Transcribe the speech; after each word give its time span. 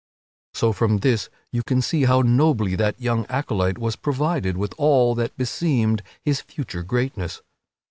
So 0.55 0.73
from 0.73 0.97
this 1.01 1.29
you 1.51 1.61
can 1.61 1.79
see 1.83 2.05
how 2.05 2.21
nobly 2.23 2.73
that 2.75 2.99
young 2.99 3.27
acolyte 3.27 3.77
was 3.77 3.95
provided 3.95 4.57
with 4.57 4.73
all 4.79 5.13
that 5.13 5.37
beseemed 5.37 6.01
his 6.25 6.41
future 6.41 6.81
greatness. 6.81 7.43